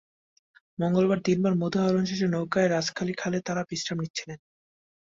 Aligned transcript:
মঙ্গলবার 0.79 1.19
দিনভর 1.21 1.53
মধু 1.55 1.77
আহরণ 1.81 2.03
শেষে 2.05 2.27
নৌকায় 2.27 2.69
রাজাখালী 2.69 3.13
খালে 3.13 3.37
তাঁরা 3.41 3.63
বিশ্রাম 3.69 3.97
নিচ্ছিলেন। 4.01 4.39